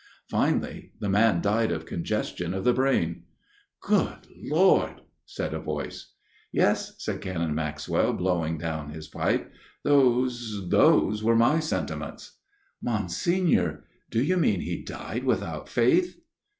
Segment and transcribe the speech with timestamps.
[0.31, 3.21] Finally the man died of congestion of the brain.""
[3.83, 5.01] Good Lord!"
[5.37, 6.13] said a voice."
[6.51, 9.53] Yes," said Canon Maxwell, blowing down his pipe,"
[9.83, 12.39] those those were my sentiments.""
[12.91, 13.83] Monsignor!
[14.09, 16.19] Do you mean he died without faith